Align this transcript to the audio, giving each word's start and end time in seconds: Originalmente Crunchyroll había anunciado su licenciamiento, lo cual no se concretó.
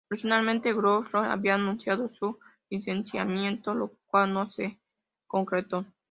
Originalmente 0.09 0.73
Crunchyroll 0.75 1.25
había 1.29 1.53
anunciado 1.53 2.09
su 2.09 2.39
licenciamiento, 2.71 3.75
lo 3.75 3.91
cual 4.09 4.33
no 4.33 4.49
se 4.49 4.79
concretó. 5.27 5.85